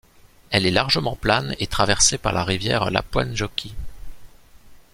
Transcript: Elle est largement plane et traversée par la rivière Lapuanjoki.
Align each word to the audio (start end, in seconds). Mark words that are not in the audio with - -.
Elle 0.49 0.65
est 0.65 0.71
largement 0.71 1.15
plane 1.15 1.55
et 1.59 1.67
traversée 1.67 2.17
par 2.17 2.33
la 2.33 2.43
rivière 2.43 2.89
Lapuanjoki. 2.89 3.75